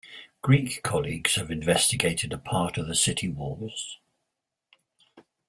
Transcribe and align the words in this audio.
Greek 0.41 0.81
colleagues 0.81 1.35
have 1.35 1.51
investigated 1.51 2.33
a 2.33 2.39
part 2.39 2.79
of 2.79 2.87
the 2.87 2.95
city 2.95 3.29
walls. 3.29 3.99